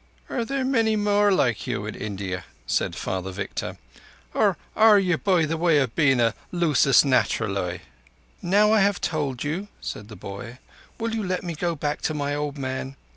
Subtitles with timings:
[0.31, 3.77] "Are there many more like you in India?" said Father Victor,
[4.33, 7.81] "or are you by way o' being a lusus naturæ?"
[8.41, 10.57] "Now I have told you," said the boy,
[10.97, 12.95] "will you let me go back to my old man?